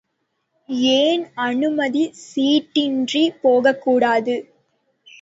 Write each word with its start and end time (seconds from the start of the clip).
ஏன் 0.93 1.23
அனுமதிச் 1.39 2.19
சீட்டின்றிப் 2.25 3.39
போகக்கூடாது? 3.41 4.35